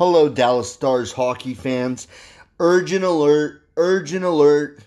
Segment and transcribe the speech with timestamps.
[0.00, 2.08] Hello, Dallas Stars hockey fans.
[2.58, 4.80] Urgent alert, urgent alert.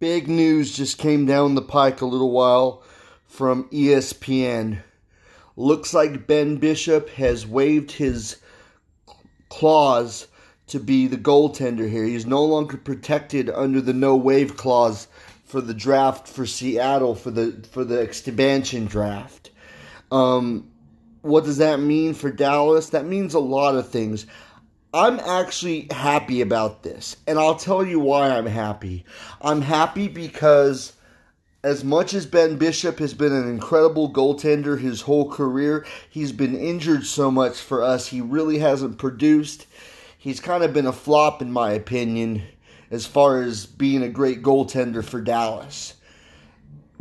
[0.00, 2.82] Big news just came down the pike a little while
[3.26, 4.82] from ESPN.
[5.54, 8.38] Looks like Ben Bishop has waived his
[9.50, 10.26] clause
[10.66, 12.02] to be the goaltender here.
[12.02, 15.06] He's no longer protected under the no waive clause
[15.44, 19.52] for the draft for Seattle for the for the expansion draft.
[20.10, 20.72] Um,
[21.24, 22.90] what does that mean for Dallas?
[22.90, 24.26] That means a lot of things.
[24.92, 29.06] I'm actually happy about this, and I'll tell you why I'm happy.
[29.40, 30.92] I'm happy because
[31.62, 36.54] as much as Ben Bishop has been an incredible goaltender his whole career, he's been
[36.54, 38.08] injured so much for us.
[38.08, 39.66] He really hasn't produced.
[40.18, 42.42] He's kind of been a flop, in my opinion,
[42.90, 45.94] as far as being a great goaltender for Dallas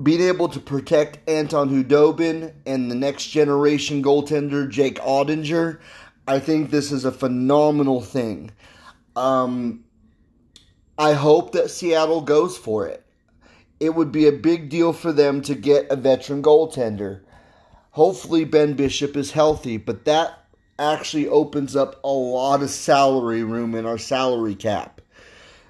[0.04, 5.80] being able to protect Anton Khudobin and the next generation goaltender Jake Oettinger,
[6.28, 8.52] I think this is a phenomenal thing.
[9.16, 9.84] Um,
[10.98, 13.06] I hope that Seattle goes for it.
[13.80, 17.22] It would be a big deal for them to get a veteran goaltender.
[17.92, 20.46] Hopefully, Ben Bishop is healthy, but that
[20.80, 25.02] actually opens up a lot of salary room in our salary cap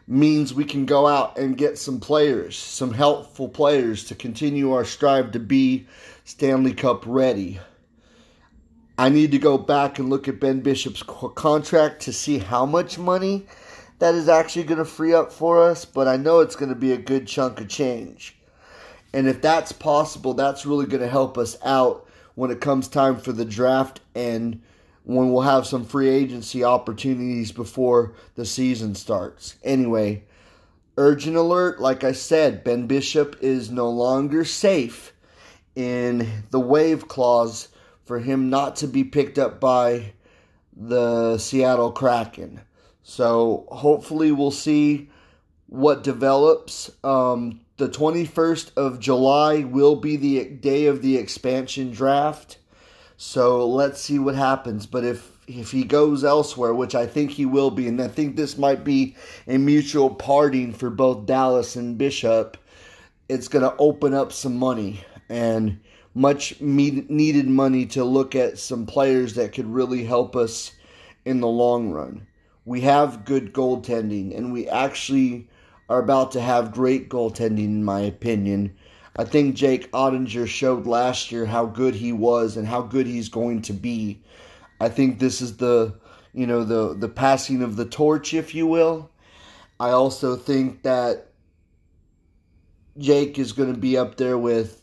[0.08, 4.84] means we can go out and get some players, some helpful players to continue our
[4.84, 5.88] strive to be
[6.26, 7.60] Stanley Cup ready.
[8.98, 13.00] I need to go back and look at Ben Bishop's contract to see how much
[13.00, 13.46] money
[14.00, 16.76] that is actually going to free up for us, but I know it's going to
[16.76, 18.36] be a good chunk of change.
[19.14, 23.18] And if that's possible, that's really going to help us out when it comes time
[23.18, 24.62] for the draft and
[25.04, 29.56] when we'll have some free agency opportunities before the season starts.
[29.64, 30.24] Anyway,
[30.98, 35.14] urgent alert like I said, Ben Bishop is no longer safe
[35.76, 37.70] in the waive clause
[38.06, 40.14] for him not to be picked up by
[40.76, 42.62] the Seattle Kraken.
[43.04, 45.10] So hopefully we'll see
[45.68, 46.92] what develops.
[47.04, 52.58] Um, the 21st of July will be the day of the expansion draft.
[53.26, 54.86] So let's see what happens.
[54.86, 58.36] But if if he goes elsewhere, which I think he will be, and I think
[58.36, 59.16] this might be
[59.48, 62.58] a mutual parting for both Dallas and Bishop,
[63.30, 65.80] it's going to open up some money and
[66.14, 70.74] much needed money to look at some players that could really help us
[71.24, 72.28] in the long run.
[72.66, 75.48] We have good goaltending, and we actually
[75.88, 78.76] are about to have great goaltending, in my opinion.
[79.16, 83.30] I think Jake Oettinger showed last year how good he was and how good he's
[83.30, 84.22] going to be.
[84.80, 85.94] I think this is the
[86.34, 89.12] you know the the passing of the torch, if you will.
[89.80, 91.28] I also think that
[92.98, 94.82] Jake is going to be up there with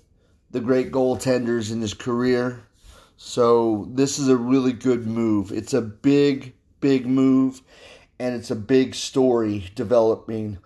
[0.50, 2.62] the great goaltenders in his career.
[3.16, 5.52] So this is a really good move.
[5.52, 7.62] It's a big, big move,
[8.18, 10.58] and it's a big story developing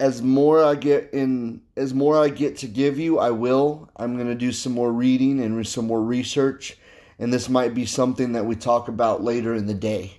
[0.00, 3.88] as more I get in as more I get to give you, I will.
[3.96, 6.76] I'm going to do some more reading and some more research,
[7.18, 10.18] and this might be something that we talk about later in the day.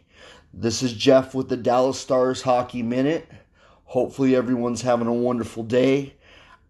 [0.53, 3.30] This is Jeff with the Dallas Stars Hockey Minute.
[3.83, 6.13] Hopefully everyone's having a wonderful day.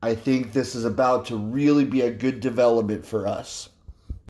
[0.01, 3.69] I think this is about to really be a good development for us.